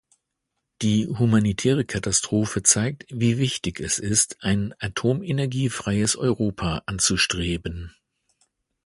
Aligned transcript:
Die 0.81 1.05
humanitäre 1.05 1.85
Katastrophe 1.85 2.63
zeigt, 2.63 3.05
wie 3.09 3.37
wichtig 3.37 3.79
es 3.79 3.99
ist, 3.99 4.37
ein 4.41 4.73
atomenergiefreies 4.79 6.15
Europa 6.15 6.81
anzustreben. 6.87 7.93